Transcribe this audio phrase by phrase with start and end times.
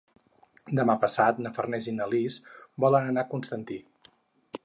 [0.79, 2.37] Demà passat na Farners i na Lis
[2.87, 3.81] volen anar a Constantí.